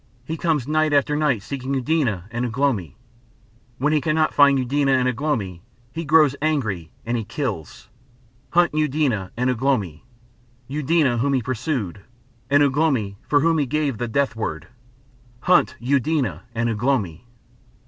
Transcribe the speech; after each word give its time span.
He 0.25 0.35
comes 0.35 0.67
night 0.67 0.93
after 0.93 1.15
night 1.15 1.43
seeking 1.43 1.75
Eudena 1.75 2.23
and 2.31 2.43
Ugh 2.43 2.57
lomi. 2.57 2.97
When 3.77 3.93
he 3.93 4.01
cannot 4.01 4.33
find 4.33 4.57
Eudena 4.57 4.93
and 4.93 5.07
Ugh 5.07 5.21
lomi, 5.21 5.61
he 5.93 6.05
grows 6.05 6.35
angry 6.41 6.91
and 7.05 7.15
he 7.15 7.23
kills. 7.23 7.87
Hunt 8.53 8.73
Eudena 8.73 9.29
and 9.37 9.51
Ugh 9.51 9.61
lomi, 9.61 10.03
Eudena 10.67 11.19
whom 11.19 11.33
he 11.33 11.41
pursued, 11.43 12.01
and 12.49 12.63
Ugh 12.63 12.75
lomi 12.77 13.17
for 13.29 13.41
whom 13.41 13.59
he 13.59 13.67
gave 13.67 13.99
the 13.99 14.07
death 14.07 14.35
word! 14.35 14.69
Hunt 15.41 15.75
Eudena 15.79 16.45
and 16.55 16.67
Ugh 16.67 16.81
lomi!" 16.83 17.27